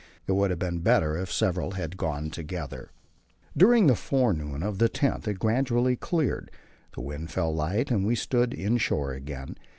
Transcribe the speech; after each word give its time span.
It 0.25 0.31
would 0.31 0.49
have 0.49 0.57
been 0.57 0.79
better 0.79 1.15
if 1.15 1.31
several 1.31 1.73
had 1.73 1.95
gone 1.95 2.31
together. 2.31 2.89
During 3.55 3.85
the 3.85 3.93
forenoon 3.95 4.63
of 4.63 4.79
the 4.79 4.89
l0th 4.89 5.27
it 5.27 5.37
gradually 5.37 5.95
cleared, 5.95 6.49
the 6.95 7.01
wind 7.01 7.29
fell 7.29 7.53
light 7.53 7.91
and 7.91 8.03
we 8.03 8.15
stood 8.15 8.51
inshore 8.55 9.13
again. 9.13 9.57